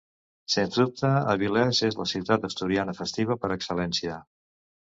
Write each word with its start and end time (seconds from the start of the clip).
Sens 0.53 0.77
dubte 0.77 1.11
Avilés 1.33 1.83
és 1.89 1.99
la 2.01 2.07
ciutat 2.13 2.49
asturiana 2.49 2.97
festiva 3.03 3.41
per 3.45 3.55
excel·lència. 3.59 4.19